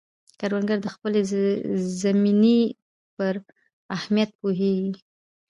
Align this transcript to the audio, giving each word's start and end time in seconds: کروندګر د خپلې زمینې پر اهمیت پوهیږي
کروندګر 0.39 0.77
د 0.83 0.87
خپلې 0.95 1.21
زمینې 2.01 2.59
پر 3.15 3.33
اهمیت 3.95 4.29
پوهیږي 4.39 4.95